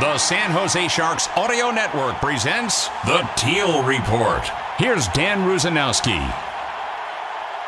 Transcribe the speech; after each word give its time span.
The 0.00 0.16
San 0.16 0.50
Jose 0.52 0.88
Sharks 0.88 1.28
Audio 1.36 1.70
Network 1.70 2.14
presents 2.22 2.88
the 3.04 3.28
Teal 3.36 3.82
Report. 3.82 4.42
Here's 4.78 5.06
Dan 5.08 5.40
Rusanowsky. 5.40 6.18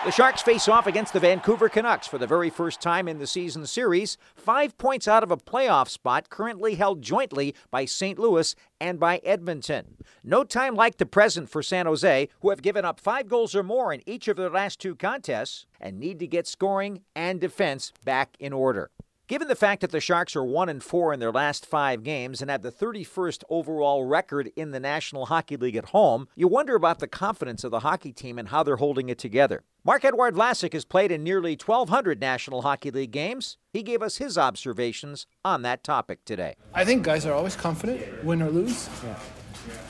The 0.07 0.11
Sharks 0.11 0.41
face 0.41 0.67
off 0.67 0.87
against 0.87 1.13
the 1.13 1.21
Vancouver 1.21 1.69
Canucks 1.69 2.07
for 2.07 2.17
the 2.17 2.27
very 2.27 2.49
first 2.49 2.81
time 2.81 3.07
in 3.07 3.19
the 3.19 3.27
season 3.27 3.67
series, 3.67 4.17
five 4.35 4.79
points 4.79 5.07
out 5.07 5.23
of 5.23 5.31
a 5.31 5.37
playoff 5.37 5.91
spot 5.91 6.31
currently 6.31 6.77
held 6.77 7.03
jointly 7.03 7.55
by 7.71 7.85
St. 7.85 8.19
Louis 8.19 8.57
and 8.81 8.99
by 8.99 9.19
Edmonton. 9.19 9.99
No 10.25 10.43
time 10.43 10.75
like 10.75 10.97
the 10.97 11.05
present 11.05 11.51
for 11.51 11.63
San 11.63 11.85
Jose, 11.85 12.31
who 12.41 12.49
have 12.49 12.63
given 12.63 12.87
up 12.87 12.99
five 12.99 13.29
goals 13.29 13.55
or 13.55 13.63
more 13.63 13.93
in 13.93 14.01
each 14.07 14.27
of 14.27 14.39
their 14.39 14.49
last 14.49 14.81
two 14.81 14.95
contests 14.95 15.67
and 15.79 16.01
need 16.01 16.19
to 16.21 16.27
get 16.27 16.47
scoring 16.47 17.03
and 17.15 17.43
defense 17.43 17.93
back 18.07 18.37
in 18.41 18.55
order. 18.55 18.91
Given 19.33 19.49
the 19.49 19.57
fact 19.57 19.81
that 19.81 19.93
the 19.93 19.99
Sharks 19.99 20.37
are 20.37 20.45
1 20.45 20.69
and 20.69 20.85
4 20.85 21.15
in 21.15 21.19
their 21.19 21.33
last 21.33 21.65
5 21.65 22.03
games 22.03 22.43
and 22.43 22.51
have 22.51 22.61
the 22.61 22.71
31st 22.71 23.45
overall 23.49 24.05
record 24.05 24.53
in 24.57 24.73
the 24.73 24.79
National 24.79 25.25
Hockey 25.25 25.57
League 25.57 25.75
at 25.75 25.87
home, 25.87 26.29
you 26.37 26.47
wonder 26.47 26.75
about 26.75 26.99
the 26.99 27.07
confidence 27.07 27.65
of 27.65 27.71
the 27.71 27.81
hockey 27.81 28.13
team 28.13 28.39
and 28.39 28.51
how 28.51 28.63
they're 28.63 28.77
holding 28.77 29.09
it 29.09 29.17
together. 29.17 29.65
Marc-Edouard 29.85 30.35
Vlasic 30.35 30.75
has 30.75 30.85
played 30.85 31.11
in 31.11 31.25
nearly 31.25 31.53
1,200 31.53 32.21
National 32.21 32.61
Hockey 32.61 32.91
League 32.91 33.11
games. 33.11 33.57
He 33.73 33.83
gave 33.83 34.03
us 34.03 34.19
his 34.19 34.37
observations 34.37 35.27
on 35.43 35.63
that 35.63 35.83
topic 35.83 36.27
today. 36.27 36.55
I 36.75 36.85
think 36.85 37.03
guys 37.03 37.25
are 37.25 37.33
always 37.33 37.57
confident, 37.57 38.23
win 38.23 38.43
or 38.43 38.51
lose. 38.51 38.91
Yeah. 39.03 39.19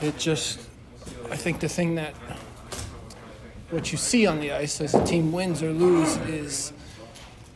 It 0.02 0.18
just, 0.18 0.60
I 1.32 1.36
think 1.36 1.58
the 1.58 1.68
thing 1.68 1.96
that 1.96 2.14
what 3.70 3.90
you 3.90 3.98
see 3.98 4.24
on 4.24 4.38
the 4.38 4.52
ice 4.52 4.80
as 4.80 4.94
a 4.94 5.04
team 5.04 5.32
wins 5.32 5.64
or 5.64 5.72
lose 5.72 6.16
is 6.28 6.72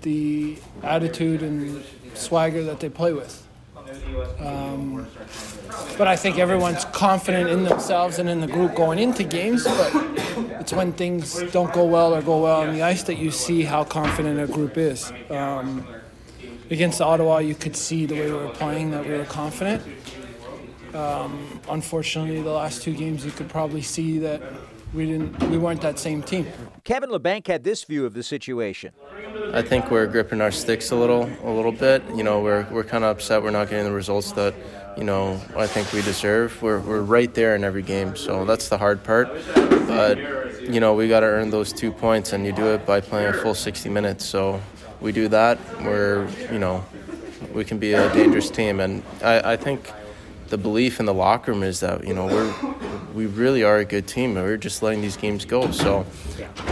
the 0.06 0.56
attitude 0.84 1.42
and 1.42 1.82
swagger 2.14 2.62
that 2.62 2.78
they 2.78 2.88
play 2.88 3.12
with. 3.12 3.42
Um, 4.38 5.08
but 5.98 6.06
I 6.06 6.14
think 6.14 6.38
everyone's 6.38 6.84
confident 6.86 7.50
in 7.50 7.64
themselves 7.64 8.20
and 8.20 8.28
in 8.28 8.40
the 8.40 8.46
group 8.46 8.76
going 8.76 9.00
into 9.00 9.24
games. 9.24 9.64
But 9.64 9.90
it's 10.60 10.72
when 10.72 10.92
things 10.92 11.42
don't 11.50 11.72
go 11.72 11.84
well 11.84 12.14
or 12.14 12.22
go 12.22 12.40
well 12.40 12.60
on 12.60 12.72
the 12.72 12.82
ice 12.82 13.02
that 13.04 13.18
you 13.18 13.32
see 13.32 13.64
how 13.64 13.82
confident 13.82 14.38
a 14.38 14.46
group 14.46 14.78
is. 14.78 15.12
Um, 15.28 15.84
against 16.70 17.00
Ottawa, 17.00 17.38
you 17.38 17.56
could 17.56 17.76
see 17.76 18.06
the 18.06 18.14
way 18.14 18.26
we 18.30 18.38
were 18.38 18.50
playing 18.50 18.92
that 18.92 19.04
we 19.04 19.14
were 19.14 19.24
confident. 19.24 19.82
Um, 20.94 21.60
unfortunately, 21.68 22.40
the 22.42 22.50
last 22.50 22.82
two 22.82 22.94
games, 22.94 23.24
you 23.24 23.32
could 23.32 23.48
probably 23.48 23.82
see 23.82 24.20
that 24.20 24.40
we 24.94 25.06
didn't 25.06 25.50
we 25.50 25.58
weren't 25.58 25.82
that 25.82 25.98
same 25.98 26.22
team. 26.22 26.46
Kevin 26.84 27.10
Labanc 27.10 27.46
had 27.46 27.64
this 27.64 27.84
view 27.84 28.06
of 28.06 28.14
the 28.14 28.22
situation. 28.22 28.92
I 29.52 29.62
think 29.62 29.90
we're 29.90 30.06
gripping 30.06 30.40
our 30.40 30.50
sticks 30.50 30.90
a 30.90 30.96
little 30.96 31.30
a 31.42 31.50
little 31.50 31.72
bit. 31.72 32.02
You 32.14 32.22
know, 32.22 32.42
we're 32.42 32.66
we're 32.70 32.84
kind 32.84 33.04
of 33.04 33.16
upset 33.16 33.42
we're 33.42 33.50
not 33.50 33.70
getting 33.70 33.84
the 33.84 33.92
results 33.92 34.32
that 34.32 34.54
you 34.96 35.04
know 35.04 35.40
I 35.56 35.66
think 35.66 35.92
we 35.92 36.02
deserve. 36.02 36.60
We're 36.60 36.80
we're 36.80 37.02
right 37.02 37.32
there 37.32 37.54
in 37.56 37.64
every 37.64 37.82
game, 37.82 38.16
so 38.16 38.44
that's 38.44 38.68
the 38.68 38.78
hard 38.78 39.02
part. 39.04 39.28
But 39.54 40.18
you 40.62 40.80
know, 40.80 40.94
we 40.94 41.08
got 41.08 41.20
to 41.20 41.26
earn 41.26 41.50
those 41.50 41.72
two 41.72 41.92
points, 41.92 42.32
and 42.32 42.44
you 42.44 42.52
do 42.52 42.66
it 42.74 42.84
by 42.84 43.00
playing 43.00 43.28
a 43.28 43.32
full 43.32 43.54
60 43.54 43.88
minutes. 43.88 44.26
So 44.26 44.60
we 45.00 45.12
do 45.12 45.28
that. 45.28 45.58
We're 45.82 46.28
you 46.52 46.58
know 46.58 46.84
we 47.52 47.64
can 47.64 47.78
be 47.78 47.94
a 47.94 48.12
dangerous 48.12 48.50
team, 48.50 48.80
and 48.80 49.02
I, 49.22 49.52
I 49.52 49.56
think 49.56 49.90
the 50.48 50.58
belief 50.58 51.00
in 51.00 51.06
the 51.06 51.14
locker 51.14 51.52
room 51.52 51.62
is 51.62 51.80
that 51.80 52.06
you 52.06 52.14
know 52.14 52.26
we're 52.26 52.52
we 53.16 53.24
really 53.24 53.64
are 53.64 53.78
a 53.78 53.84
good 53.84 54.06
team, 54.06 54.36
and 54.36 54.44
we're 54.46 54.58
just 54.58 54.82
letting 54.82 55.00
these 55.00 55.16
games 55.16 55.46
go. 55.46 55.70
So, 55.70 56.04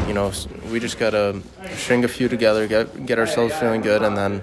you 0.07 0.13
know, 0.13 0.31
we 0.71 0.79
just 0.79 0.99
gotta 0.99 1.41
string 1.75 2.05
a 2.05 2.09
few 2.09 2.29
together, 2.29 2.69
get 2.69 3.07
get 3.07 3.19
ourselves 3.19 3.55
feeling 3.55 3.81
good, 3.81 4.03
and 4.03 4.15
then, 4.15 4.43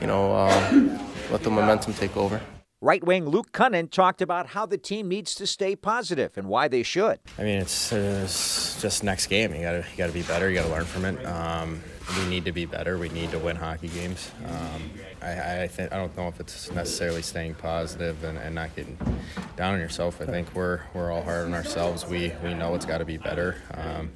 you 0.00 0.06
know, 0.06 0.32
uh, 0.32 0.98
let 1.30 1.42
the 1.42 1.50
momentum 1.50 1.92
take 1.92 2.16
over. 2.16 2.40
Right 2.82 3.04
wing 3.04 3.28
Luke 3.28 3.52
Kunin 3.52 3.88
talked 3.88 4.20
about 4.20 4.48
how 4.48 4.66
the 4.66 4.76
team 4.76 5.06
needs 5.06 5.36
to 5.36 5.46
stay 5.46 5.76
positive 5.76 6.36
and 6.36 6.48
why 6.48 6.66
they 6.66 6.82
should. 6.82 7.20
I 7.38 7.44
mean, 7.44 7.60
it's, 7.60 7.92
it's 7.92 8.82
just 8.82 9.04
next 9.04 9.28
game. 9.28 9.54
You 9.54 9.62
got 9.62 9.72
to 9.72 9.84
you 9.96 10.04
to 10.04 10.12
be 10.12 10.22
better. 10.22 10.48
You 10.50 10.56
got 10.56 10.66
to 10.66 10.72
learn 10.72 10.84
from 10.84 11.04
it. 11.04 11.24
Um, 11.24 11.80
we 12.18 12.26
need 12.26 12.44
to 12.44 12.50
be 12.50 12.66
better. 12.66 12.98
We 12.98 13.08
need 13.10 13.30
to 13.30 13.38
win 13.38 13.54
hockey 13.54 13.86
games. 13.86 14.32
Um, 14.44 14.90
I, 15.22 15.28
I, 15.28 15.70
I 15.78 15.86
don't 15.90 16.16
know 16.16 16.26
if 16.26 16.40
it's 16.40 16.72
necessarily 16.72 17.22
staying 17.22 17.54
positive 17.54 18.24
and, 18.24 18.36
and, 18.36 18.52
not 18.52 18.74
getting 18.74 18.98
down 19.56 19.74
on 19.74 19.80
yourself. 19.80 20.20
I 20.20 20.26
think 20.26 20.52
we're 20.52 20.80
we're 20.92 21.12
all 21.12 21.22
hard 21.22 21.46
on 21.46 21.54
ourselves. 21.54 22.04
We 22.04 22.32
we 22.42 22.52
know 22.52 22.74
it's 22.74 22.84
got 22.84 22.98
to 22.98 23.04
be 23.04 23.16
better 23.16 23.58
um, 23.74 24.10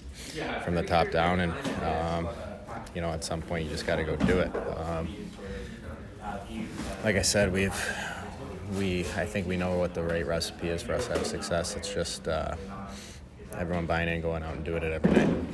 from 0.64 0.74
the 0.74 0.82
top 0.82 1.12
down, 1.12 1.38
and 1.38 1.52
um, 1.84 2.28
you 2.96 3.00
know 3.00 3.10
at 3.12 3.22
some 3.22 3.42
point 3.42 3.66
you 3.66 3.70
just 3.70 3.86
got 3.86 3.96
to 3.96 4.02
go 4.02 4.16
do 4.16 4.40
it. 4.40 4.50
Um, 4.76 5.14
like 7.04 7.14
I 7.14 7.22
said, 7.22 7.52
we've 7.52 7.72
we 8.74 9.00
I 9.16 9.26
think 9.26 9.46
we 9.46 9.56
know 9.56 9.76
what 9.78 9.94
the 9.94 10.02
right 10.02 10.26
recipe 10.26 10.68
is 10.68 10.82
for 10.82 10.94
us 10.94 11.06
to 11.06 11.14
have 11.14 11.26
success. 11.26 11.76
It's 11.76 11.92
just 11.92 12.28
uh, 12.28 12.54
everyone 13.56 13.86
buying 13.86 14.08
in, 14.08 14.20
going 14.20 14.42
out 14.42 14.54
and 14.54 14.64
doing 14.64 14.82
it 14.82 14.92
every 14.92 15.12
night. 15.12 15.44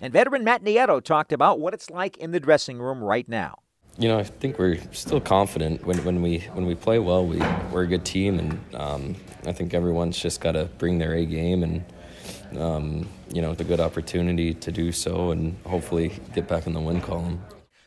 And 0.00 0.12
veteran 0.12 0.44
Matt 0.44 0.62
Nieto 0.62 1.02
talked 1.02 1.32
about 1.32 1.58
what 1.58 1.74
it's 1.74 1.90
like 1.90 2.16
in 2.18 2.30
the 2.30 2.40
dressing 2.40 2.78
room 2.78 3.02
right 3.02 3.28
now. 3.28 3.60
You 3.98 4.08
know, 4.08 4.18
I 4.18 4.24
think 4.24 4.58
we're 4.58 4.78
still 4.92 5.20
confident 5.20 5.86
when, 5.86 6.04
when 6.04 6.20
we 6.20 6.40
when 6.52 6.66
we 6.66 6.74
play 6.74 6.98
well. 6.98 7.26
We 7.26 7.38
we're 7.72 7.84
a 7.84 7.86
good 7.86 8.04
team, 8.04 8.38
and 8.38 8.74
um, 8.74 9.16
I 9.46 9.52
think 9.52 9.72
everyone's 9.72 10.18
just 10.18 10.40
got 10.40 10.52
to 10.52 10.66
bring 10.78 10.98
their 10.98 11.14
A 11.14 11.24
game 11.24 11.62
and 11.62 12.60
um, 12.60 13.08
you 13.32 13.40
know 13.40 13.54
the 13.54 13.64
good 13.64 13.80
opportunity 13.80 14.52
to 14.52 14.70
do 14.70 14.92
so, 14.92 15.30
and 15.30 15.56
hopefully 15.64 16.12
get 16.34 16.46
back 16.46 16.66
in 16.66 16.74
the 16.74 16.80
win 16.80 17.00
column. 17.00 17.42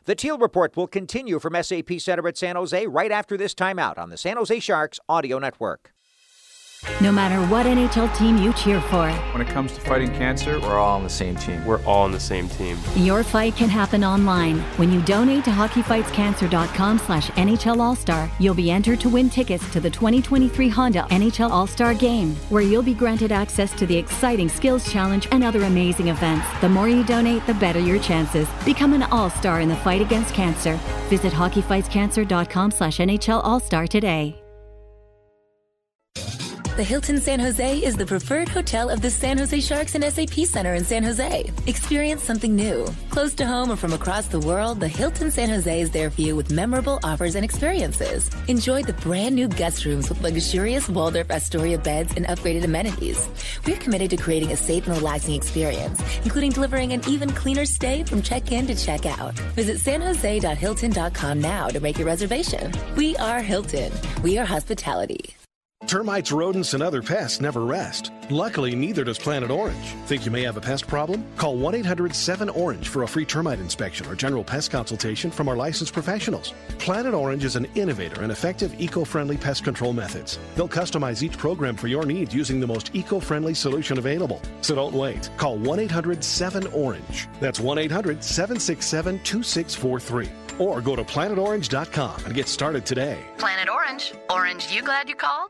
The 0.09 0.15
Teal 0.15 0.39
Report 0.39 0.75
will 0.75 0.87
continue 0.87 1.37
from 1.37 1.53
SAP 1.61 1.99
Center 1.99 2.27
at 2.27 2.35
San 2.35 2.55
Jose 2.55 2.87
right 2.87 3.11
after 3.11 3.37
this 3.37 3.53
timeout 3.53 3.99
on 3.99 4.09
the 4.09 4.17
San 4.17 4.37
Jose 4.37 4.59
Sharks 4.59 4.99
Audio 5.07 5.37
Network. 5.37 5.93
No 7.01 7.11
matter 7.11 7.45
what 7.47 7.65
NHL 7.65 8.13
team 8.17 8.37
you 8.37 8.53
cheer 8.53 8.79
for. 8.81 9.11
When 9.33 9.41
it 9.41 9.47
comes 9.47 9.73
to 9.73 9.81
fighting 9.81 10.11
cancer, 10.13 10.59
we're 10.59 10.77
all 10.77 10.95
on 10.95 11.03
the 11.03 11.09
same 11.09 11.35
team. 11.35 11.65
We're 11.65 11.83
all 11.85 12.03
on 12.03 12.11
the 12.11 12.19
same 12.19 12.47
team. 12.49 12.77
Your 12.95 13.23
fight 13.23 13.55
can 13.55 13.69
happen 13.69 14.03
online. 14.03 14.59
When 14.77 14.91
you 14.91 15.01
donate 15.01 15.43
to 15.45 15.49
hockeyfightscancer.com 15.51 16.99
slash 16.99 17.29
NHL 17.31 17.79
All-Star, 17.79 18.29
you'll 18.39 18.53
be 18.53 18.71
entered 18.71 18.99
to 19.01 19.09
win 19.09 19.29
tickets 19.29 19.69
to 19.71 19.79
the 19.79 19.89
2023 19.89 20.69
Honda 20.69 21.01
NHL 21.09 21.49
All-Star 21.49 21.93
Game, 21.93 22.35
where 22.49 22.61
you'll 22.61 22.83
be 22.83 22.93
granted 22.93 23.31
access 23.31 23.73
to 23.73 23.85
the 23.85 23.97
exciting 23.97 24.49
Skills 24.49 24.91
Challenge 24.91 25.27
and 25.31 25.43
other 25.43 25.63
amazing 25.63 26.07
events. 26.09 26.47
The 26.61 26.69
more 26.69 26.87
you 26.89 27.03
donate, 27.03 27.45
the 27.45 27.53
better 27.55 27.79
your 27.79 27.99
chances. 27.99 28.47
Become 28.65 28.93
an 28.93 29.03
all-star 29.03 29.61
in 29.61 29.69
the 29.69 29.75
fight 29.77 30.01
against 30.01 30.33
cancer. 30.33 30.75
Visit 31.09 31.33
hockeyfightscancer.com 31.33 32.71
slash 32.71 32.97
NHL 32.97 33.41
All-Star 33.43 33.87
today. 33.87 34.41
The 36.79 36.85
Hilton 36.85 37.19
San 37.19 37.41
Jose 37.41 37.79
is 37.79 37.97
the 37.97 38.05
preferred 38.05 38.47
hotel 38.47 38.89
of 38.89 39.01
the 39.01 39.09
San 39.09 39.37
Jose 39.37 39.59
Sharks 39.59 39.95
and 39.95 40.03
SAP 40.05 40.45
Center 40.45 40.75
in 40.75 40.85
San 40.85 41.03
Jose. 41.03 41.51
Experience 41.67 42.23
something 42.23 42.55
new. 42.55 42.87
Close 43.09 43.33
to 43.33 43.45
home 43.45 43.69
or 43.69 43.75
from 43.75 43.91
across 43.91 44.27
the 44.27 44.39
world, 44.39 44.79
the 44.79 44.87
Hilton 44.87 45.29
San 45.29 45.49
Jose 45.49 45.81
is 45.81 45.91
there 45.91 46.09
for 46.09 46.21
you 46.21 46.37
with 46.37 46.53
memorable 46.53 46.97
offers 47.03 47.35
and 47.35 47.43
experiences. 47.43 48.29
Enjoy 48.47 48.81
the 48.81 48.93
brand 48.93 49.35
new 49.35 49.49
guest 49.49 49.83
rooms 49.83 50.07
with 50.07 50.21
luxurious 50.21 50.87
Waldorf 50.87 51.29
Astoria 51.31 51.77
beds 51.77 52.13
and 52.15 52.25
upgraded 52.27 52.63
amenities. 52.63 53.27
We're 53.67 53.75
committed 53.75 54.09
to 54.11 54.15
creating 54.15 54.53
a 54.53 54.55
safe 54.55 54.87
and 54.87 54.95
relaxing 54.95 55.35
experience, 55.35 56.01
including 56.23 56.51
delivering 56.51 56.93
an 56.93 57.01
even 57.09 57.29
cleaner 57.31 57.65
stay 57.65 58.05
from 58.05 58.21
check-in 58.21 58.67
to 58.67 58.75
check-out. 58.75 59.33
Visit 59.53 59.79
sanjose.hilton.com 59.79 61.41
now 61.41 61.67
to 61.67 61.81
make 61.81 61.97
your 61.97 62.07
reservation. 62.07 62.71
We 62.95 63.17
are 63.17 63.41
Hilton. 63.41 63.91
We 64.23 64.37
are 64.37 64.45
hospitality. 64.45 65.35
Termites, 65.89 66.31
rodents, 66.31 66.75
and 66.75 66.83
other 66.83 67.01
pests 67.01 67.41
never 67.41 67.61
rest. 67.65 68.11
Luckily, 68.29 68.75
neither 68.75 69.03
does 69.03 69.17
Planet 69.17 69.49
Orange. 69.49 69.95
Think 70.05 70.23
you 70.23 70.29
may 70.29 70.43
have 70.43 70.55
a 70.55 70.61
pest 70.61 70.85
problem? 70.85 71.25
Call 71.35 71.57
1 71.57 71.73
800 71.73 72.13
7 72.13 72.47
Orange 72.49 72.89
for 72.89 73.01
a 73.01 73.07
free 73.07 73.25
termite 73.25 73.59
inspection 73.59 74.05
or 74.05 74.13
general 74.13 74.43
pest 74.43 74.69
consultation 74.69 75.31
from 75.31 75.49
our 75.49 75.55
licensed 75.55 75.93
professionals. 75.93 76.53
Planet 76.77 77.15
Orange 77.15 77.43
is 77.43 77.55
an 77.55 77.65
innovator 77.73 78.23
in 78.23 78.29
effective 78.29 78.79
eco 78.79 79.03
friendly 79.03 79.35
pest 79.35 79.63
control 79.63 79.91
methods. 79.91 80.37
They'll 80.55 80.69
customize 80.69 81.23
each 81.23 81.39
program 81.39 81.75
for 81.75 81.87
your 81.87 82.05
needs 82.05 82.35
using 82.35 82.59
the 82.59 82.67
most 82.67 82.91
eco 82.93 83.19
friendly 83.19 83.55
solution 83.55 83.97
available. 83.97 84.39
So 84.61 84.75
don't 84.75 84.93
wait. 84.93 85.27
Call 85.37 85.57
1 85.57 85.79
800 85.79 86.23
7 86.23 86.67
Orange. 86.67 87.27
That's 87.39 87.59
1 87.59 87.79
800 87.79 88.23
767 88.23 89.21
2643. 89.23 90.29
or 90.59 90.81
go 90.81 90.95
to 90.95 91.03
planetorange.com 91.03 92.25
and 92.25 92.33
get 92.35 92.47
started 92.47 92.85
today. 92.85 93.17
Planet 93.39 93.69
Orange. 93.69 94.13
Orange, 94.29 94.71
you 94.71 94.83
glad 94.83 95.09
you 95.09 95.15
called? 95.15 95.49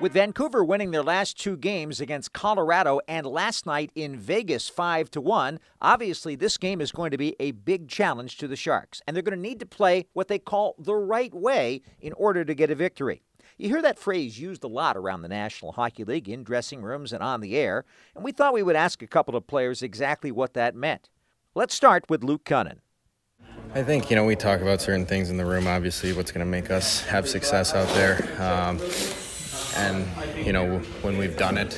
With 0.00 0.12
Vancouver 0.12 0.64
winning 0.64 0.90
their 0.90 1.04
last 1.04 1.38
two 1.38 1.56
games 1.56 2.00
against 2.00 2.32
Colorado 2.32 2.98
and 3.06 3.24
last 3.24 3.64
night 3.64 3.92
in 3.94 4.18
Vegas 4.18 4.68
5 4.68 5.08
to 5.12 5.20
1, 5.20 5.60
obviously 5.80 6.34
this 6.34 6.58
game 6.58 6.80
is 6.80 6.90
going 6.90 7.12
to 7.12 7.16
be 7.16 7.36
a 7.38 7.52
big 7.52 7.88
challenge 7.88 8.36
to 8.38 8.48
the 8.48 8.56
Sharks, 8.56 9.00
and 9.06 9.14
they're 9.14 9.22
going 9.22 9.36
to 9.36 9.40
need 9.40 9.60
to 9.60 9.66
play 9.66 10.06
what 10.12 10.26
they 10.26 10.40
call 10.40 10.74
the 10.80 10.96
right 10.96 11.32
way 11.32 11.80
in 12.00 12.12
order 12.14 12.44
to 12.44 12.54
get 12.54 12.72
a 12.72 12.74
victory. 12.74 13.22
You 13.56 13.68
hear 13.68 13.82
that 13.82 13.98
phrase 13.98 14.40
used 14.40 14.64
a 14.64 14.68
lot 14.68 14.96
around 14.96 15.22
the 15.22 15.28
National 15.28 15.70
Hockey 15.70 16.02
League 16.02 16.28
in 16.28 16.42
dressing 16.42 16.82
rooms 16.82 17.12
and 17.12 17.22
on 17.22 17.40
the 17.40 17.56
air, 17.56 17.84
and 18.16 18.24
we 18.24 18.32
thought 18.32 18.52
we 18.52 18.64
would 18.64 18.76
ask 18.76 19.00
a 19.00 19.06
couple 19.06 19.36
of 19.36 19.46
players 19.46 19.80
exactly 19.80 20.32
what 20.32 20.54
that 20.54 20.74
meant. 20.74 21.08
Let's 21.54 21.72
start 21.72 22.06
with 22.08 22.24
Luke 22.24 22.44
Kunin. 22.44 22.78
I 23.74 23.84
think, 23.84 24.10
you 24.10 24.16
know, 24.16 24.24
we 24.24 24.34
talk 24.34 24.60
about 24.60 24.80
certain 24.80 25.06
things 25.06 25.30
in 25.30 25.36
the 25.36 25.46
room, 25.46 25.68
obviously, 25.68 26.12
what's 26.12 26.32
going 26.32 26.44
to 26.44 26.50
make 26.50 26.70
us 26.70 27.02
have 27.04 27.28
success 27.28 27.74
out 27.74 27.88
there. 27.94 28.28
Um, 28.42 28.80
and, 29.76 30.06
you 30.44 30.52
know, 30.52 30.78
when 31.02 31.18
we've 31.18 31.36
done 31.36 31.58
it 31.58 31.74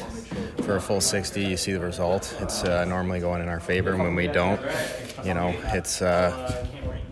for 0.63 0.77
a 0.77 0.81
full 0.81 1.01
60, 1.01 1.43
you 1.43 1.57
see 1.57 1.73
the 1.73 1.81
result. 1.81 2.37
It's 2.41 2.65
uh, 2.65 2.85
normally 2.85 3.21
going 3.21 3.43
in 3.43 3.49
our 3.49 3.61
favor. 3.61 3.91
And 3.91 4.03
when 4.03 4.15
we 4.15 4.27
don't, 4.27 4.61
you 5.25 5.35
know, 5.35 5.55
it's, 5.67 6.03
uh, 6.03 6.67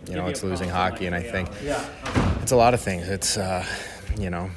you 0.08 0.16
know, 0.16 0.26
it's 0.26 0.42
losing 0.42 0.68
hockey. 0.68 1.06
And 1.06 1.14
I 1.14 1.22
think 1.22 1.48
it's 2.42 2.52
a 2.52 2.56
lot 2.56 2.74
of 2.74 2.80
things. 2.80 3.08
It's, 3.08 3.36
uh, 3.36 3.64
you 4.18 4.30
know, 4.30 4.50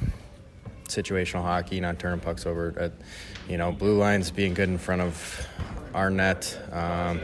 situational 0.88 1.42
hockey, 1.44 1.80
not 1.80 2.00
turning 2.00 2.20
pucks 2.20 2.46
over 2.46 2.74
at, 2.78 2.94
you 3.50 3.58
know, 3.58 3.72
blue 3.72 3.98
lines 3.98 4.32
being 4.32 4.54
good 4.54 4.70
in 4.70 4.78
front 4.78 5.02
of 5.02 5.48
our 5.94 6.10
net. 6.10 6.58
Um, 6.72 7.22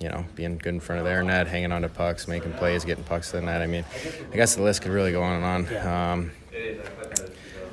you 0.00 0.08
know, 0.08 0.24
being 0.34 0.58
good 0.58 0.74
in 0.74 0.80
front 0.80 0.98
of 0.98 1.04
their 1.04 1.22
net, 1.22 1.46
hanging 1.46 1.70
on 1.70 1.82
to 1.82 1.88
pucks, 1.88 2.26
making 2.26 2.52
plays, 2.54 2.84
getting 2.84 3.04
pucks 3.04 3.30
to 3.30 3.36
the 3.36 3.42
net. 3.42 3.62
I 3.62 3.68
mean, 3.68 3.84
I 4.32 4.36
guess 4.36 4.56
the 4.56 4.62
list 4.62 4.82
could 4.82 4.90
really 4.90 5.12
go 5.12 5.22
on 5.22 5.42
and 5.42 5.68
on. 5.68 5.86
Um, 5.86 6.32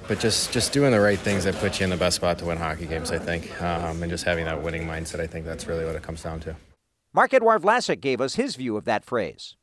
but 0.09 0.19
just 0.19 0.51
just 0.51 0.73
doing 0.73 0.91
the 0.91 0.99
right 0.99 1.19
things 1.19 1.43
that 1.45 1.55
put 1.55 1.79
you 1.79 1.83
in 1.83 1.91
the 1.91 1.95
best 1.95 2.17
spot 2.17 2.39
to 2.39 2.45
win 2.45 2.57
hockey 2.57 2.87
games, 2.87 3.11
I 3.11 3.19
think, 3.19 3.61
um, 3.61 4.01
and 4.01 4.11
just 4.11 4.25
having 4.25 4.43
that 4.45 4.61
winning 4.61 4.85
mindset. 4.85 5.19
I 5.21 5.27
think 5.27 5.45
that's 5.45 5.67
really 5.67 5.85
what 5.85 5.95
it 5.95 6.01
comes 6.01 6.23
down 6.23 6.39
to. 6.41 6.55
Marc-Edouard 7.13 7.61
Vlasic 7.61 8.01
gave 8.01 8.19
us 8.19 8.35
his 8.35 8.55
view 8.55 8.75
of 8.75 8.85
that 8.85 9.05
phrase. 9.05 9.55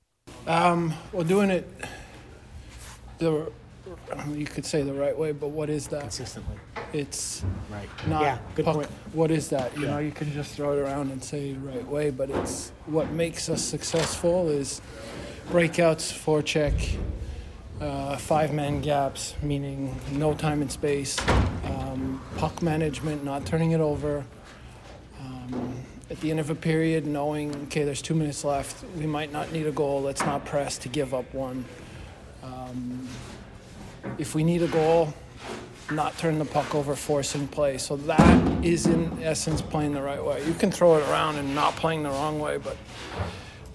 Um, 0.47 0.95
well, 1.13 1.25
doing 1.25 1.51
it 1.51 1.69
the 3.19 3.51
you 4.29 4.45
could 4.47 4.65
say 4.65 4.83
the 4.83 4.93
right 4.93 5.17
way, 5.17 5.33
but 5.33 5.49
what 5.49 5.69
is 5.69 5.89
that? 5.89 6.03
Consistently. 6.03 6.57
It's 6.93 7.45
right. 7.71 7.89
not 8.07 8.23
yeah, 8.23 8.39
good 8.55 8.65
puck. 8.65 8.75
point. 8.77 8.89
What 9.13 9.33
is 9.33 9.49
that? 9.49 9.77
You 9.77 9.83
Yeah. 9.85 9.91
know, 9.91 9.99
you 9.99 10.13
can 10.13 10.33
just 10.33 10.55
throw 10.55 10.73
it 10.75 10.79
around 10.79 11.11
and 11.11 11.23
say 11.23 11.55
the 11.55 11.59
right 11.61 11.87
way, 11.87 12.11
but 12.11 12.31
it's 12.31 12.71
what 12.87 13.11
makes 13.11 13.49
us 13.49 13.63
successful 13.63 14.49
is 14.49 14.81
breakouts, 15.51 16.13
forecheck, 16.13 16.99
uh, 17.81 18.17
five 18.17 18.53
man 18.53 18.81
gaps, 18.81 19.35
meaning 19.43 19.95
no 20.13 20.35
time 20.35 20.63
and 20.63 20.71
space, 20.71 21.19
um, 21.65 22.23
puck 22.37 22.63
management, 22.63 23.25
not 23.25 23.45
turning 23.45 23.73
it 23.73 23.81
over. 23.81 24.25
Um, 25.21 25.85
at 26.11 26.21
the 26.21 26.31
end 26.31 26.41
of 26.41 26.51
a 26.51 26.55
period, 26.55 27.07
knowing, 27.07 27.55
okay, 27.65 27.85
there's 27.85 28.03
two 28.03 28.15
minutes 28.15 28.45
left, 28.45 28.85
we 28.97 29.07
might 29.07 29.33
not 29.33 29.53
need 29.53 29.67
a 29.67 29.73
goal, 29.73 30.03
let's 30.03 30.23
not 30.23 30.45
press 30.45 30.79
to 30.79 30.89
give 30.89 31.13
up 31.13 31.33
one. 31.35 31.65
Um, 32.43 33.09
if 34.19 34.35
we 34.35 34.45
need 34.45 34.63
a 34.63 34.69
goal, 34.69 35.13
not 35.91 36.17
turn 36.19 36.39
the 36.39 36.45
puck 36.45 36.75
over, 36.75 36.97
forcing 36.97 37.47
play. 37.49 37.79
So 37.79 37.97
that 37.97 38.65
is, 38.65 38.87
in 38.87 39.23
essence, 39.23 39.63
playing 39.63 39.93
the 39.93 40.03
right 40.03 40.25
way. 40.25 40.45
You 40.47 40.55
can 40.55 40.71
throw 40.71 40.97
it 40.97 41.09
around 41.09 41.37
and 41.37 41.55
not 41.55 41.77
playing 41.77 42.03
the 42.03 42.11
wrong 42.11 42.41
way, 42.41 42.59
but 42.59 42.77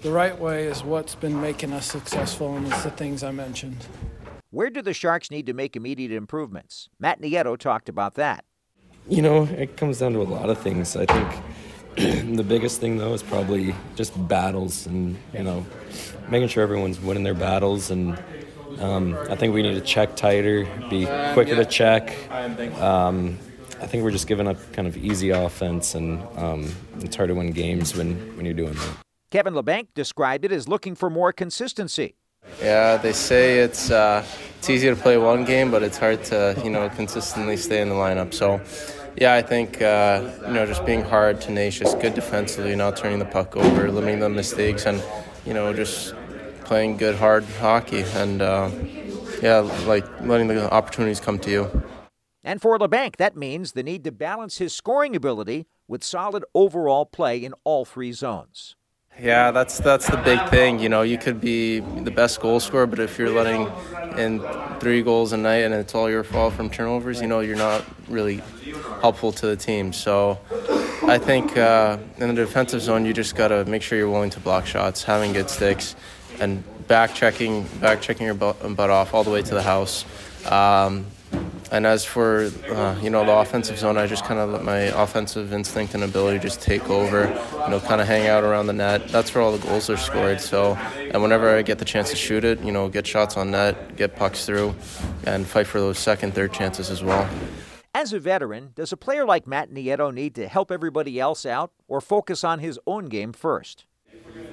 the 0.02 0.10
right 0.10 0.38
way 0.38 0.66
is 0.66 0.82
what's 0.82 1.14
been 1.14 1.40
making 1.40 1.72
us 1.72 1.90
successful, 1.90 2.56
and 2.56 2.66
it's 2.66 2.82
the 2.82 2.90
things 2.90 3.22
I 3.22 3.30
mentioned. 3.30 3.86
Where 4.50 4.68
do 4.68 4.82
the 4.82 4.92
Sharks 4.92 5.30
need 5.30 5.46
to 5.46 5.54
make 5.54 5.76
immediate 5.76 6.12
improvements? 6.12 6.88
Matt 6.98 7.22
Nieto 7.22 7.56
talked 7.56 7.88
about 7.88 8.14
that. 8.16 8.44
You 9.08 9.22
know, 9.22 9.44
it 9.44 9.76
comes 9.76 9.98
down 10.00 10.12
to 10.12 10.20
a 10.20 10.24
lot 10.24 10.50
of 10.50 10.58
things. 10.58 10.96
I 10.96 11.06
think 11.06 11.42
the 12.36 12.42
biggest 12.42 12.80
thing, 12.80 12.98
though, 12.98 13.14
is 13.14 13.22
probably 13.22 13.74
just 13.94 14.12
battles 14.28 14.86
and, 14.86 15.16
you 15.32 15.42
know, 15.42 15.64
making 16.28 16.48
sure 16.48 16.62
everyone's 16.62 17.00
winning 17.00 17.22
their 17.22 17.34
battles. 17.34 17.90
And 17.90 18.20
um, 18.80 19.16
I 19.30 19.36
think 19.36 19.54
we 19.54 19.62
need 19.62 19.74
to 19.74 19.80
check 19.80 20.16
tighter, 20.16 20.66
be 20.90 21.06
quicker 21.32 21.54
to 21.54 21.64
check. 21.64 22.14
Um, 22.80 23.38
I 23.80 23.86
think 23.86 24.04
we're 24.04 24.10
just 24.10 24.26
giving 24.26 24.46
up 24.46 24.56
kind 24.72 24.86
of 24.86 24.96
easy 24.96 25.30
offense, 25.30 25.94
and 25.94 26.22
um, 26.36 26.72
it's 27.00 27.16
hard 27.16 27.28
to 27.28 27.34
win 27.34 27.52
games 27.52 27.96
when, 27.96 28.14
when 28.36 28.44
you're 28.44 28.54
doing 28.54 28.74
that. 28.74 28.96
Kevin 29.32 29.54
Labanc 29.54 29.86
described 29.94 30.44
it 30.44 30.52
as 30.52 30.68
looking 30.68 30.94
for 30.94 31.08
more 31.08 31.32
consistency. 31.32 32.16
Yeah, 32.60 32.98
they 32.98 33.14
say 33.14 33.60
it's 33.60 33.90
uh, 33.90 34.26
it's 34.58 34.68
easy 34.68 34.90
to 34.90 34.94
play 34.94 35.16
one 35.16 35.46
game, 35.46 35.70
but 35.70 35.82
it's 35.82 35.96
hard 35.96 36.22
to 36.24 36.60
you 36.62 36.68
know 36.68 36.90
consistently 36.90 37.56
stay 37.56 37.80
in 37.80 37.88
the 37.88 37.94
lineup. 37.94 38.34
So, 38.34 38.60
yeah, 39.16 39.32
I 39.32 39.40
think 39.40 39.80
uh, 39.80 40.30
you 40.46 40.52
know 40.52 40.66
just 40.66 40.84
being 40.84 41.00
hard, 41.00 41.40
tenacious, 41.40 41.94
good 41.94 42.12
defensively, 42.12 42.76
not 42.76 42.98
turning 42.98 43.20
the 43.20 43.24
puck 43.24 43.56
over, 43.56 43.90
limiting 43.90 44.20
the 44.20 44.28
mistakes, 44.28 44.84
and 44.84 45.02
you 45.46 45.54
know 45.54 45.72
just 45.72 46.14
playing 46.66 46.98
good 46.98 47.16
hard 47.16 47.44
hockey, 47.58 48.04
and 48.12 48.42
uh, 48.42 48.70
yeah, 49.40 49.60
like 49.86 50.04
letting 50.20 50.48
the 50.48 50.70
opportunities 50.70 51.20
come 51.20 51.38
to 51.38 51.50
you. 51.50 51.82
And 52.44 52.60
for 52.60 52.78
Labanc, 52.78 53.16
that 53.16 53.34
means 53.34 53.72
the 53.72 53.82
need 53.82 54.04
to 54.04 54.12
balance 54.12 54.58
his 54.58 54.74
scoring 54.74 55.16
ability 55.16 55.68
with 55.88 56.04
solid 56.04 56.44
overall 56.54 57.06
play 57.06 57.42
in 57.42 57.54
all 57.64 57.86
three 57.86 58.12
zones. 58.12 58.76
Yeah, 59.20 59.50
that's 59.50 59.78
that's 59.78 60.08
the 60.08 60.16
big 60.16 60.48
thing. 60.48 60.80
You 60.80 60.88
know, 60.88 61.02
you 61.02 61.18
could 61.18 61.40
be 61.40 61.80
the 61.80 62.10
best 62.10 62.40
goal 62.40 62.60
scorer, 62.60 62.86
but 62.86 62.98
if 62.98 63.18
you're 63.18 63.30
letting 63.30 63.70
in 64.18 64.42
three 64.80 65.02
goals 65.02 65.32
a 65.32 65.36
night 65.36 65.64
and 65.64 65.74
it's 65.74 65.94
all 65.94 66.10
your 66.10 66.24
fault 66.24 66.54
from 66.54 66.70
turnovers, 66.70 67.20
you 67.20 67.26
know, 67.26 67.40
you're 67.40 67.56
not 67.56 67.84
really 68.08 68.42
helpful 69.00 69.30
to 69.32 69.46
the 69.46 69.56
team. 69.56 69.92
So, 69.92 70.38
I 71.04 71.18
think 71.18 71.56
uh, 71.56 71.98
in 72.18 72.28
the 72.28 72.34
defensive 72.34 72.80
zone, 72.80 73.04
you 73.04 73.12
just 73.12 73.36
got 73.36 73.48
to 73.48 73.64
make 73.66 73.82
sure 73.82 73.98
you're 73.98 74.10
willing 74.10 74.30
to 74.30 74.40
block 74.40 74.66
shots, 74.66 75.02
having 75.04 75.32
good 75.32 75.50
sticks, 75.50 75.94
and 76.40 76.64
back 76.88 77.14
checking, 77.14 77.64
back 77.80 78.00
checking 78.00 78.26
your 78.26 78.34
butt, 78.34 78.76
butt 78.76 78.90
off 78.90 79.14
all 79.14 79.24
the 79.24 79.30
way 79.30 79.42
to 79.42 79.54
the 79.54 79.62
house. 79.62 80.04
Um, 80.50 81.06
and 81.72 81.86
as 81.86 82.04
for 82.04 82.50
uh, 82.68 82.96
you 83.02 83.08
know 83.08 83.24
the 83.24 83.32
offensive 83.32 83.78
zone, 83.78 83.96
I 83.96 84.06
just 84.06 84.24
kind 84.24 84.38
of 84.38 84.50
let 84.50 84.62
my 84.62 84.80
offensive 85.02 85.54
instinct 85.54 85.94
and 85.94 86.04
ability 86.04 86.38
just 86.38 86.60
take 86.60 86.88
over. 86.90 87.22
You 87.64 87.70
know, 87.70 87.80
kind 87.80 88.00
of 88.00 88.06
hang 88.06 88.28
out 88.28 88.44
around 88.44 88.66
the 88.66 88.74
net. 88.74 89.08
That's 89.08 89.34
where 89.34 89.42
all 89.42 89.56
the 89.56 89.66
goals 89.66 89.88
are 89.88 89.96
scored. 89.96 90.42
So, 90.42 90.74
and 90.96 91.22
whenever 91.22 91.48
I 91.56 91.62
get 91.62 91.78
the 91.78 91.86
chance 91.86 92.10
to 92.10 92.16
shoot 92.16 92.44
it, 92.44 92.60
you 92.60 92.72
know, 92.72 92.90
get 92.90 93.06
shots 93.06 93.38
on 93.38 93.50
net, 93.52 93.96
get 93.96 94.16
pucks 94.16 94.44
through, 94.44 94.74
and 95.24 95.46
fight 95.46 95.66
for 95.66 95.80
those 95.80 95.98
second, 95.98 96.34
third 96.34 96.52
chances 96.52 96.90
as 96.90 97.02
well. 97.02 97.26
As 97.94 98.12
a 98.12 98.20
veteran, 98.20 98.72
does 98.74 98.92
a 98.92 98.96
player 98.98 99.24
like 99.24 99.46
Matt 99.46 99.70
Nieto 99.70 100.12
need 100.12 100.34
to 100.34 100.48
help 100.48 100.70
everybody 100.70 101.18
else 101.18 101.46
out 101.46 101.72
or 101.88 102.02
focus 102.02 102.44
on 102.44 102.58
his 102.58 102.78
own 102.86 103.06
game 103.06 103.32
first? 103.32 103.86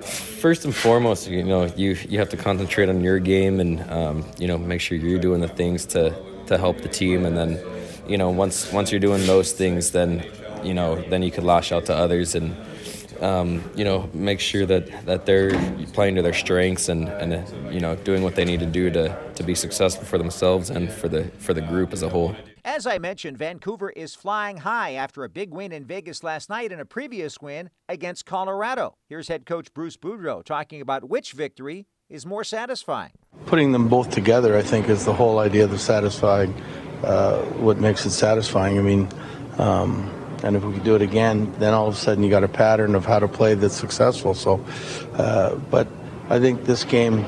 First 0.01 0.63
and 0.63 0.73
foremost, 0.73 1.27
you 1.27 1.43
know, 1.43 1.65
you 1.65 1.97
you 2.07 2.17
have 2.19 2.29
to 2.29 2.38
concentrate 2.38 2.88
on 2.88 3.01
your 3.01 3.19
game 3.19 3.59
and 3.59 3.81
um, 3.91 4.25
you 4.38 4.47
know 4.47 4.57
make 4.57 4.79
sure 4.79 4.97
you're 4.97 5.19
doing 5.19 5.41
the 5.41 5.49
things 5.49 5.85
to 5.88 6.15
to 6.50 6.58
help 6.58 6.82
the 6.82 6.89
team, 6.89 7.25
and 7.25 7.36
then 7.36 7.60
you 8.08 8.18
know 8.18 8.29
once 8.29 8.72
once 8.72 8.91
you're 8.91 9.00
doing 9.00 9.25
those 9.25 9.53
things, 9.53 9.91
then 9.91 10.24
you 10.63 10.74
know 10.74 11.01
then 11.10 11.24
you 11.24 11.32
could 11.32 11.44
lash 11.44 11.72
out 11.72 11.86
to 11.86 11.96
others 11.96 12.36
and 12.36 12.56
um, 13.22 13.63
you 13.75 13.84
know 13.84 14.10
make 14.13 14.39
sure 14.39 14.65
that 14.65 15.06
that 15.06 15.25
they're 15.25 15.51
playing 15.94 16.15
to 16.15 16.22
their 16.22 16.34
strengths 16.34 16.89
and 16.89 17.08
and 17.08 17.74
you 17.74 17.79
know 17.79 17.96
doing 17.96 18.24
what 18.24 18.36
they 18.36 18.46
need 18.46 18.60
to 18.60 18.65
do 18.65 18.89
to 18.89 19.18
to 19.36 19.44
be 19.44 19.56
successful 19.56 20.06
for 20.06 20.18
themselves 20.18 20.70
and 20.70 20.91
for 20.91 21.08
the 21.08 21.25
for 21.39 21.53
the 21.53 21.62
group 21.62 21.94
as 21.94 22.03
a 22.03 22.10
whole. 22.10 22.36
As 22.65 22.86
I 22.86 22.98
mentioned, 22.98 23.38
Vancouver 23.38 23.89
is 23.89 24.15
flying 24.15 24.58
high 24.58 24.94
after 24.94 25.24
a 25.24 25.29
big 25.29 25.51
win 25.51 25.72
in 25.72 25.86
Vegas 25.86 26.24
last 26.24 26.50
night 26.50 26.72
and 26.72 26.82
a 26.82 26.86
previous 26.86 27.39
win 27.41 27.70
against 27.88 28.25
Colorado. 28.25 28.96
Here's 29.08 29.27
head 29.27 29.46
coach 29.46 29.74
Bruce 29.74 29.98
Boudreau 29.98 30.44
talking 30.44 30.82
about 30.82 31.10
which 31.10 31.32
victory 31.32 31.88
is 32.10 32.25
more 32.25 32.44
satisfying. 32.44 33.12
Putting 33.46 33.72
them 33.72 33.88
both 33.88 34.10
together, 34.10 34.58
I 34.58 34.63
think, 34.63 34.89
is 34.89 35.06
the 35.06 35.13
whole 35.13 35.38
idea 35.38 35.66
of 35.66 35.72
the 35.72 35.78
satisfying, 35.78 36.54
uh, 37.04 37.44
what 37.58 37.78
makes 37.78 38.06
it 38.06 38.12
satisfying. 38.12 38.80
I 38.80 38.82
mean, 38.82 39.08
um, 39.60 40.10
and 40.44 40.56
if 40.56 40.63
we 40.63 40.74
could 40.74 40.84
do 40.84 40.96
it 40.96 41.04
again, 41.04 41.54
then 41.60 41.74
all 41.74 41.88
of 41.88 41.94
a 41.94 41.98
sudden 41.98 42.24
you 42.24 42.30
got 42.30 42.44
a 42.44 42.48
pattern 42.48 42.96
of 42.96 43.06
how 43.06 43.20
to 43.20 43.28
play 43.28 43.54
that's 43.54 43.75
successful. 43.75 44.34
So, 44.34 44.66
uh, 45.13 45.56
but 45.56 45.88
I 46.30 46.39
think 46.39 46.66
this 46.66 46.84
game, 46.84 47.25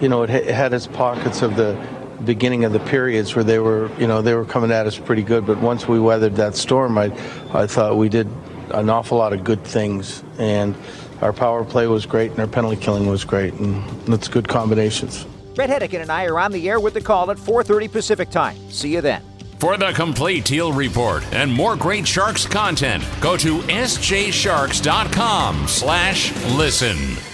you 0.00 0.08
know, 0.08 0.22
it, 0.22 0.30
it 0.30 0.54
had 0.54 0.72
its 0.72 0.86
pockets 0.86 1.42
of 1.42 1.56
the 1.56 1.78
beginning 2.24 2.64
of 2.64 2.72
the 2.72 2.80
periods 2.80 3.34
where 3.34 3.44
they 3.44 3.58
were, 3.58 3.90
you 3.98 4.06
know, 4.06 4.22
they 4.22 4.34
were 4.34 4.44
coming 4.46 4.70
at 4.70 4.86
us 4.86 4.98
pretty 4.98 5.22
good. 5.22 5.44
But 5.44 5.58
once 5.58 5.86
we 5.86 6.00
weathered 6.00 6.36
that 6.36 6.54
storm, 6.54 6.96
I, 6.96 7.12
I 7.52 7.66
thought 7.66 7.96
we 7.96 8.08
did 8.08 8.28
an 8.70 8.88
awful 8.88 9.18
lot 9.18 9.32
of 9.32 9.44
good 9.44 9.64
things, 9.64 10.22
and 10.38 10.74
our 11.22 11.32
power 11.32 11.64
play 11.64 11.86
was 11.86 12.04
great, 12.06 12.30
and 12.30 12.40
our 12.40 12.46
penalty 12.46 12.76
killing 12.76 13.06
was 13.06 13.24
great, 13.24 13.54
and 13.54 13.82
that's 14.06 14.28
good 14.28 14.48
combinations. 14.48 15.24
Bret 15.54 15.70
Hedican 15.70 16.02
and 16.02 16.10
I 16.10 16.26
are 16.26 16.38
on 16.38 16.52
the 16.52 16.68
air 16.68 16.80
with 16.80 16.94
the 16.94 17.00
call 17.00 17.30
at 17.30 17.38
4:30 17.38 17.88
Pacific 17.88 18.30
Time. 18.30 18.56
See 18.70 18.94
you 18.94 19.00
then. 19.00 19.22
For 19.58 19.76
the 19.76 19.92
complete 19.92 20.46
Teal 20.46 20.72
Report 20.72 21.22
and 21.32 21.52
more 21.52 21.76
great 21.76 22.08
Sharks 22.08 22.46
content, 22.46 23.04
go 23.20 23.36
to 23.36 23.58
sjsharks.com 23.58 25.68
slash 25.68 26.32
listen. 26.54 27.29